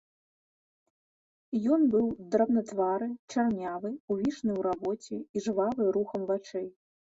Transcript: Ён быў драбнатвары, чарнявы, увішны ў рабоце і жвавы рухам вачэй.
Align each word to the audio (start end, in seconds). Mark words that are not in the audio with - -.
Ён 1.75 1.81
быў 1.95 2.05
драбнатвары, 2.37 3.09
чарнявы, 3.31 3.89
увішны 4.11 4.51
ў 4.57 4.61
рабоце 4.71 5.17
і 5.21 5.37
жвавы 5.49 5.83
рухам 6.01 6.21
вачэй. 6.35 6.69